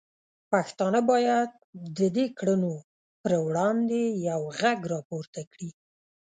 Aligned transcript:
پښتانه 0.51 0.99
باید 1.11 1.49
د 1.97 1.99
دې 2.15 2.25
کړنو 2.37 2.73
پر 3.21 3.31
وړاندې 3.45 4.01
یو 4.29 4.41
غږ 4.59 4.79
راپورته 4.93 5.41
کړي. 5.51 5.69